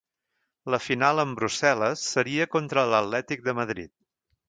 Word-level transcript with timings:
La 0.75 0.79
final 0.85 1.25
en 1.25 1.35
Brussel·les 1.41 2.07
seria 2.17 2.51
contra 2.57 2.89
l'atlètic 2.95 3.49
de 3.51 3.59
Madrid. 3.63 3.97